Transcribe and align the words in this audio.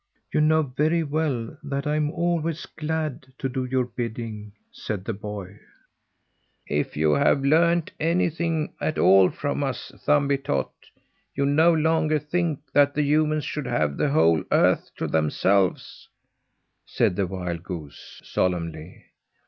"You 0.33 0.41
know 0.41 0.63
very 0.63 1.03
well 1.03 1.55
that 1.61 1.85
I 1.85 1.95
am 1.95 2.09
always 2.09 2.65
glad 2.65 3.27
to 3.37 3.47
do 3.47 3.65
your 3.65 3.85
bidding," 3.85 4.53
said 4.71 5.05
the 5.05 5.13
boy. 5.13 5.59
"If 6.67 6.97
you 6.97 7.11
have 7.13 7.45
learned 7.45 7.91
anything 7.99 8.73
at 8.81 8.97
all 8.97 9.29
from 9.29 9.61
us, 9.63 9.91
Thumbietot, 10.03 10.71
you 11.35 11.45
no 11.45 11.71
longer 11.71 12.17
think 12.17 12.61
that 12.73 12.95
the 12.95 13.03
humans 13.03 13.45
should 13.45 13.67
have 13.67 13.95
the 13.97 14.09
whole 14.09 14.43
earth 14.51 14.89
to 14.95 15.07
themselves," 15.07 16.09
said 16.83 17.15
the 17.15 17.27
wild 17.27 17.61
goose, 17.61 18.21
solemnly. 18.25 19.05